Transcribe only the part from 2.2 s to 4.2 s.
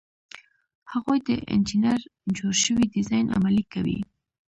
جوړ شوی ډیزاین عملي کوي.